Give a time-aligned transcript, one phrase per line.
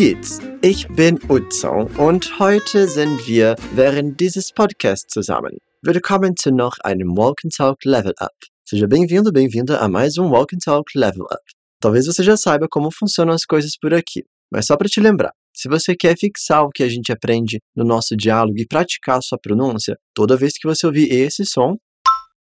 [0.00, 0.40] geht's?
[0.62, 5.58] Ich bin Utso und heute sind wir während dieses Podcasts zusammen.
[5.82, 8.32] Willkommen zu noch einem Walk and Talk Level Up.
[8.64, 11.42] Seja bem-vindo, bem-vinda a mais um Walk and Talk Level Up.
[11.82, 15.34] Talvez você já saiba como funcionam as coisas por aqui, mas só para te lembrar,
[15.54, 19.38] se você quer fixar o que a gente aprende no nosso diálogo e praticar sua
[19.38, 21.76] pronúncia, toda vez que você ouvir esse som,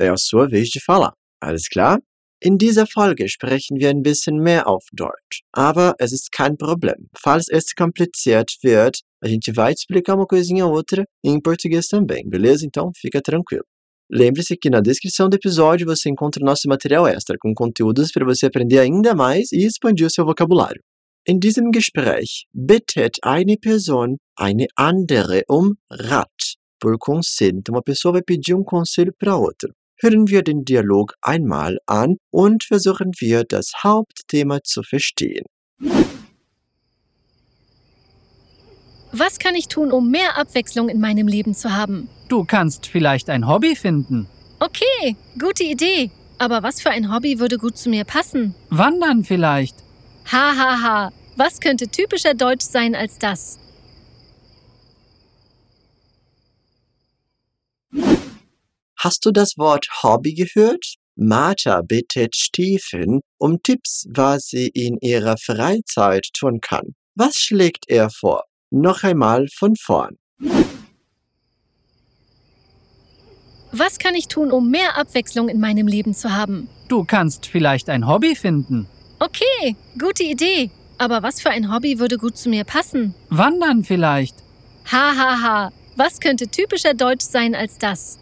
[0.00, 1.12] é a sua vez de falar.
[1.42, 1.98] Alles klar?
[2.46, 7.08] In dieser Folge sprechen wir ein bisschen mehr auf Deutsch, aber es ist kein Problem.
[7.18, 11.88] Falls es compliziert wird, a gente vai te explicar uma coisinha ou outra em português
[11.88, 12.64] também, beleza?
[12.64, 13.64] Então fica tranquilo.
[14.08, 18.46] Lembre-se que na descrição do episódio você encontra nosso material extra com conteúdos para você
[18.46, 20.80] aprender ainda mais e expandir o seu vocabulário.
[21.26, 27.58] In diesem Gespräch bittet eine Person eine andere um Rat, por conselho.
[27.58, 29.72] Então, uma pessoa vai pedir um conselho para outra.
[29.98, 35.46] Hören wir den Dialog einmal an und versuchen wir das Hauptthema zu verstehen.
[39.12, 42.08] Was kann ich tun, um mehr Abwechslung in meinem Leben zu haben?
[42.28, 44.28] Du kannst vielleicht ein Hobby finden.
[44.60, 46.10] Okay, gute Idee.
[46.38, 48.54] Aber was für ein Hobby würde gut zu mir passen?
[48.68, 49.76] Wandern vielleicht.
[50.30, 51.12] Ha ha ha.
[51.36, 53.58] Was könnte typischer Deutsch sein als das?
[59.06, 60.96] Hast du das Wort Hobby gehört?
[61.14, 66.96] Martha bittet Stephen um Tipps, was sie in ihrer Freizeit tun kann.
[67.14, 68.42] Was schlägt er vor?
[68.72, 70.16] Noch einmal von vorn.
[73.70, 76.68] Was kann ich tun, um mehr Abwechslung in meinem Leben zu haben?
[76.88, 78.88] Du kannst vielleicht ein Hobby finden.
[79.20, 80.72] Okay, gute Idee.
[80.98, 83.14] Aber was für ein Hobby würde gut zu mir passen?
[83.28, 84.34] Wandern vielleicht.
[84.90, 85.72] Ha ha ha.
[85.94, 88.18] Was könnte typischer Deutsch sein als das?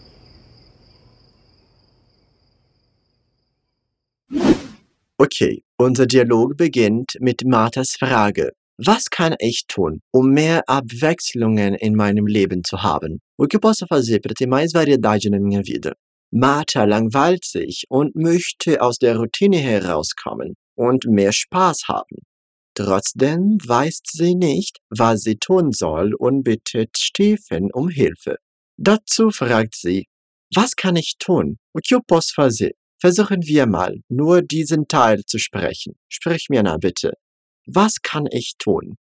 [5.16, 8.52] Okay, unser Dialog beginnt mit Marthas Frage.
[8.76, 13.20] Was kann ich tun, um mehr Abwechslungen in meinem Leben zu haben?
[13.38, 15.94] O que posso fazer para ter mais variedade na minha vida?
[16.32, 22.18] Martha langweilt sich und möchte aus der Routine herauskommen und mehr Spaß haben.
[22.74, 28.38] Trotzdem weiß sie nicht, was sie tun soll und bittet Stephen um Hilfe.
[28.76, 30.06] Dazu fragt sie,
[30.52, 31.58] was kann ich tun?
[31.72, 32.72] O que eu posso fazer?
[33.04, 35.92] Versuchen wir mal, nur diesen Teil zu sprechen.
[36.08, 37.12] Sprich mir nach bitte.
[37.66, 38.96] Was kann ich tun?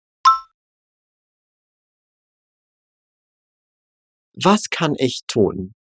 [4.35, 5.75] Was kann ich tun?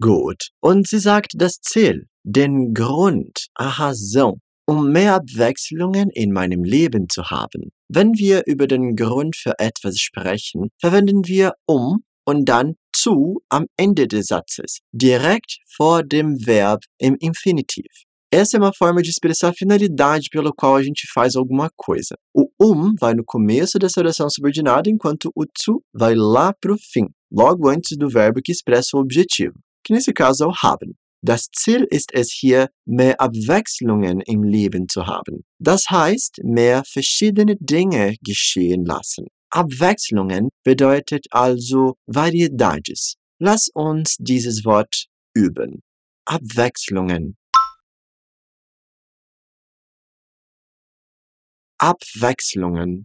[0.00, 0.48] Gut.
[0.62, 7.10] Und sie sagt das Ziel, den Grund, aha so, um mehr Abwechslungen in meinem Leben
[7.10, 7.72] zu haben.
[7.88, 13.66] Wenn wir über den Grund für etwas sprechen, verwenden wir um und dann zu am
[13.78, 17.86] Ende des Satzes, direkt vor dem Verb im Infinitiv.
[18.30, 22.16] Essa é uma forma de expressar a finalidade pela qual a gente faz alguma coisa.
[22.34, 26.78] O um vai no começo dessa oração subordinada, enquanto o zu vai lá para o
[26.78, 29.54] fim, logo antes do verbo que expressa o objetivo,
[29.84, 30.94] que nesse caso é o haben.
[31.24, 35.44] Das Ziel ist es hier, mehr Abwechslungen im Leben zu haben.
[35.60, 39.26] Das heißt, mehr verschiedene Dinge geschehen lassen.
[39.54, 43.16] Abwechslungen bedeutet also Variedades.
[43.38, 45.82] Lass uns dieses Wort üben.
[46.24, 47.36] Abwechslungen.
[51.78, 53.04] Abwechslungen.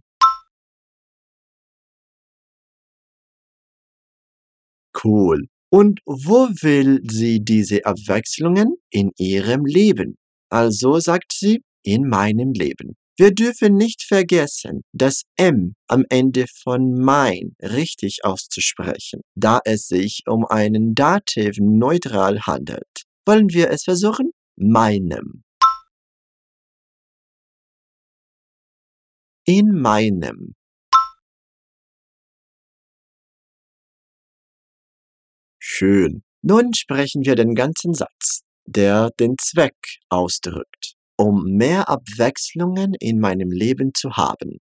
[5.04, 5.48] Cool.
[5.70, 8.76] Und wo will sie diese Abwechslungen?
[8.90, 10.16] In ihrem Leben.
[10.50, 12.96] Also sagt sie, in meinem Leben.
[13.20, 20.22] Wir dürfen nicht vergessen, das M am Ende von mein richtig auszusprechen, da es sich
[20.28, 23.06] um einen Dativ neutral handelt.
[23.26, 24.30] Wollen wir es versuchen?
[24.56, 25.42] Meinem.
[29.44, 30.54] In meinem.
[35.58, 36.22] Schön.
[36.42, 39.74] Nun sprechen wir den ganzen Satz, der den Zweck
[40.08, 44.60] ausdrückt, um mehr Abwechslungen in meinem Leben zu haben.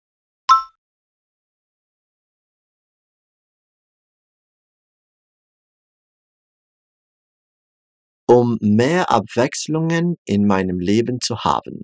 [8.29, 11.83] Um mehr Abwechslungen in meinem Leben zu haben.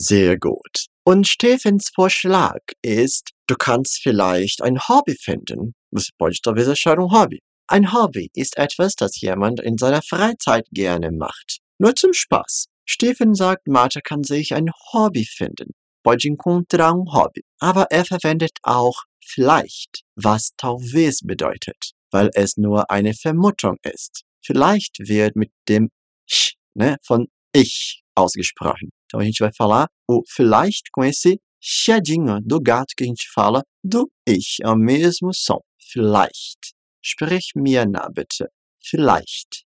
[0.00, 0.86] Sehr gut.
[1.04, 5.74] Und Stephens Vorschlag ist, du kannst vielleicht ein Hobby finden.
[5.92, 7.40] Achar um Hobby.
[7.66, 11.58] Ein Hobby ist etwas, das jemand in seiner Freizeit gerne macht.
[11.78, 12.66] Nur zum Spaß.
[12.84, 15.74] Stephen sagt, Martha kann sich ein Hobby finden.
[16.04, 17.42] Pode encontrar um Hobby.
[17.58, 24.22] Aber er verwendet auch vielleicht, was talvez bedeutet, weil es nur eine Vermutung ist.
[24.44, 25.90] Vielleicht wird mit dem
[26.30, 28.90] ch, né, von ich ausgesprochen.
[29.08, 33.26] Então a gente vai falar o vielleicht com esse chiadinho do gato que a gente
[33.34, 35.60] fala do ich, é o mesmo som.
[35.80, 36.74] Vielleicht.
[37.02, 38.50] Sprich mir na bitte.
[38.78, 39.64] Vielleicht.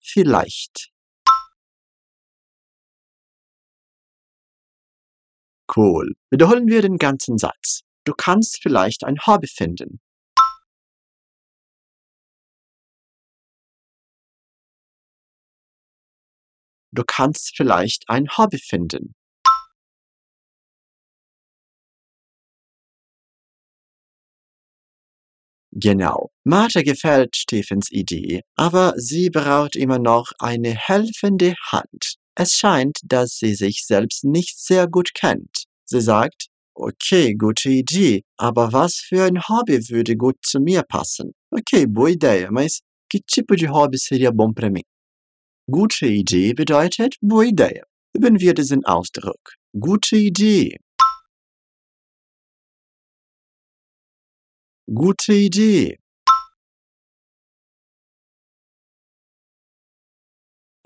[0.00, 0.90] Vielleicht.
[5.68, 6.14] Cool.
[6.30, 7.82] Wiederholen wir den ganzen Satz.
[8.04, 10.00] Du kannst vielleicht ein Hobby finden.
[16.94, 19.14] Du kannst vielleicht ein Hobby finden.
[25.72, 26.30] Genau.
[26.44, 32.14] Martha gefällt Stephens Idee, aber sie braucht immer noch eine helfende Hand.
[32.36, 35.64] Es scheint, dass sie sich selbst nicht sehr gut kennt.
[35.84, 41.32] Sie sagt, okay, gute Idee, aber was für ein Hobby würde gut zu mir passen?
[41.50, 42.78] Ok, boa ideia, mas
[43.10, 44.82] que tipo de hobby seria bom para mim?
[45.66, 47.84] Gute Idee bedeutet boa ideia.
[48.14, 49.54] Üben wir diesen Ausdruck.
[49.72, 50.76] Gute Idee.
[54.86, 55.98] Gute Idee.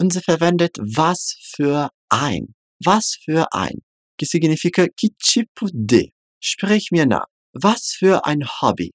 [0.00, 2.54] Und sie verwendet was für ein.
[2.84, 3.82] Was für ein.
[4.16, 6.12] Que significa que tipo de.
[6.40, 7.26] Sprich mir nach.
[7.52, 8.92] Was für ein Hobby.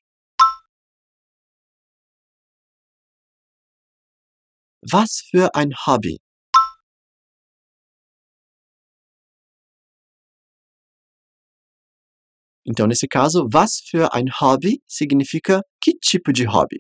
[4.92, 6.18] Was für ein Hobby.
[12.66, 16.80] Então, nesse caso, was für ein Hobby significa que tipo de Hobby.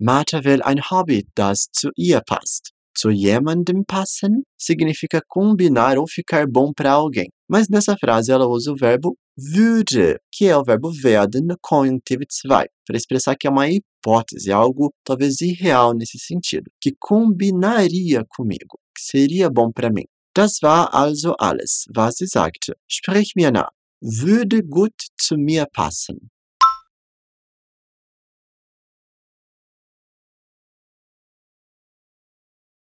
[0.00, 2.72] Martha will ein Hobby, das zu ihr passt.
[2.96, 7.28] Zu jemandem passen significa combinar ou ficar bom para alguém.
[7.48, 12.26] Mas nessa frase ela usa o verbo würde, que é o verbo werden no Conjunctive
[12.26, 18.78] 2, para expressar que é uma hipótese, algo talvez irreal nesse sentido, que combinaria comigo,
[18.94, 20.04] que seria bom para mim.
[20.34, 22.76] Das war also alles, was sie sagte.
[22.88, 23.70] Sprich mir nach.
[24.00, 26.30] Würde gut zu mir passen.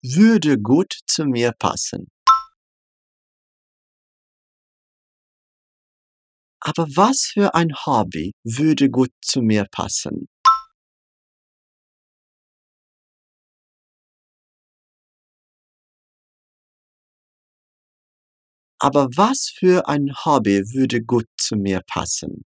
[0.03, 2.09] Würde gut zu mir passen.
[6.69, 10.29] Aber was für ein Hobby würde gut zu mir passen?
[18.79, 22.45] Aber was für ein Hobby würde gut zu mir passen?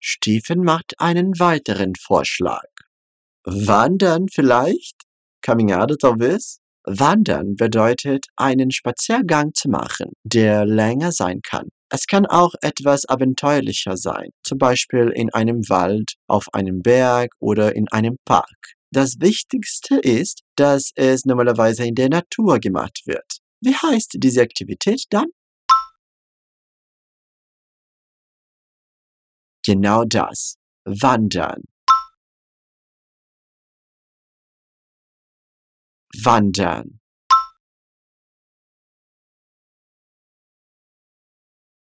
[0.00, 2.70] Stephen macht einen weiteren Vorschlag.
[3.44, 5.02] Wandern vielleicht?
[5.42, 6.63] Caminhada talvez?
[6.84, 11.68] Wandern bedeutet, einen Spaziergang zu machen, der länger sein kann.
[11.90, 17.74] Es kann auch etwas abenteuerlicher sein, zum Beispiel in einem Wald, auf einem Berg oder
[17.74, 18.74] in einem Park.
[18.90, 23.38] Das Wichtigste ist, dass es normalerweise in der Natur gemacht wird.
[23.60, 25.26] Wie heißt diese Aktivität dann?
[29.64, 30.56] Genau das.
[30.84, 31.62] Wandern.
[36.22, 37.00] Wandern.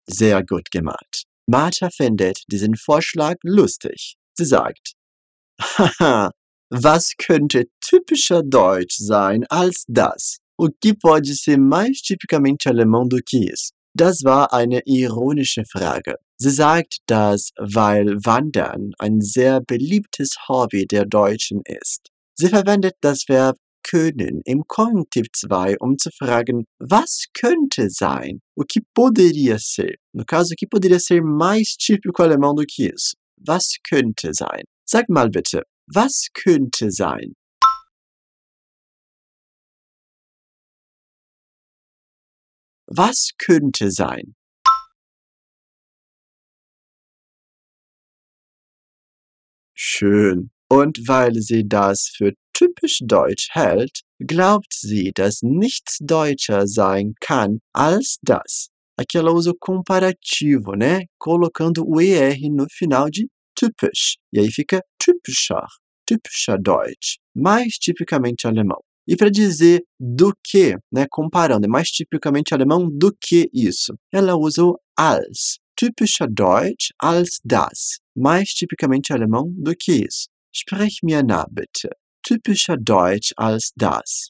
[0.08, 1.26] Sehr gut gemacht.
[1.48, 4.16] Martha findet diesen Vorschlag lustig.
[4.36, 4.94] Sie sagt,
[5.62, 6.32] haha,
[6.70, 10.38] was könnte typischer Deutsch sein als das?
[10.58, 13.72] O que pode ser mais tipicamente alemão do que isso?
[13.96, 16.16] Das war eine ironische Frage.
[16.38, 22.12] Sie sagt, dass weil Wandern ein sehr beliebtes Hobby der Deutschen ist.
[22.36, 28.42] Sie verwendet das Verb können im Konjunktiv 2, um zu fragen, was könnte sein?
[28.56, 29.96] O que poderia ser?
[30.14, 33.16] No caso, o que poderia ser mais típico alemão do que isso?
[33.38, 34.64] Was könnte sein?
[34.86, 37.34] Sag mal bitte, was könnte sein?
[42.88, 44.36] Was könnte sein?
[49.76, 50.52] Schön.
[50.70, 57.60] Und weil sie das für typisch deutsch hält, glaubt sie, dass nichts deutscher sein kann
[57.74, 58.68] als das.
[58.98, 61.06] Aqui ela usa o comparativo, né?
[61.18, 64.18] Colocando o ER no final de typisch.
[64.34, 65.68] E aí fica typischer,
[66.06, 68.82] typischer Deutsch, mais tipicamente alemão.
[69.08, 74.36] E para dizer do que, né, comparando, é mais tipicamente alemão do que isso, ela
[74.36, 75.60] usa o als.
[75.78, 78.00] Typischer Deutsch als das.
[78.16, 80.28] Mais tipicamente alemão do que isso.
[80.54, 81.90] Sprich mir nach, bitte.
[82.24, 84.30] Typischer Deutsch als das?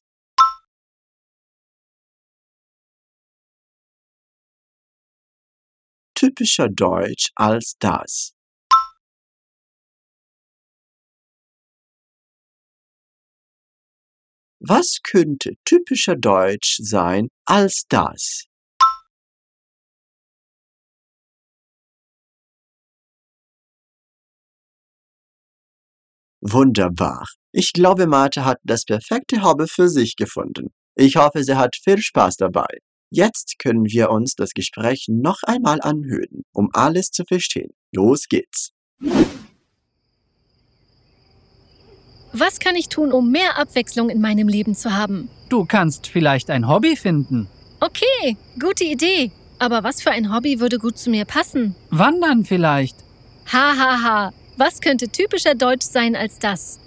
[6.15, 8.33] Typischer Deutsch als das.
[14.61, 18.45] Was könnte typischer Deutsch sein als das?
[26.41, 27.38] Wunderbar.
[27.51, 30.67] Ich glaube, Martha hat das perfekte Hobby für sich gefunden.
[30.95, 32.67] Ich hoffe, sie hat viel Spaß dabei.
[33.09, 37.71] Jetzt können wir uns das Gespräch noch einmal anhören, um alles zu verstehen.
[37.91, 38.71] Los geht's.
[42.33, 45.29] Was kann ich tun, um mehr Abwechslung in meinem Leben zu haben?
[45.49, 47.47] Du kannst vielleicht ein Hobby finden.
[47.79, 49.31] Okay, gute Idee.
[49.57, 51.75] Aber was für ein Hobby würde gut zu mir passen?
[51.89, 52.95] Wandern vielleicht.
[53.51, 54.33] Ha ha ha.
[54.57, 56.79] Was könnte typischer Deutsch sein als das?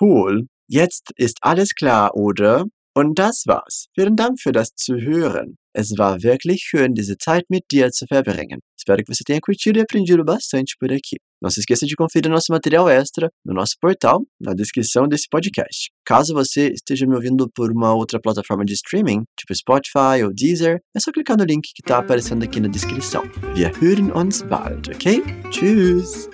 [0.00, 0.46] Cool.
[0.68, 2.64] Jetzt ist alles klar, oder?
[2.96, 3.86] Und das war's.
[3.94, 5.56] Vielen Dank für das Zuhören.
[5.76, 8.60] Es war wirklich schön, diese Zeit mit dir zu verbringen.
[8.78, 11.16] Espero que você tenha curtido e aprendido bastante por aqui.
[11.42, 15.90] Não se esqueça de conferir nosso material extra no nosso portal, na descrição desse podcast.
[16.04, 20.78] Caso você esteja me ouvindo por uma outra plataforma de streaming, tipo Spotify ou Deezer,
[20.94, 23.24] é só clicar no link que está aparecendo aqui na descrição.
[23.56, 25.20] Wir hören uns bald, ok?
[25.50, 26.28] Tschüss!